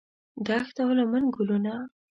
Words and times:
دښت 0.47 0.75
او 0.83 0.89
لمن 0.97 1.23
ګلونه 1.35 1.73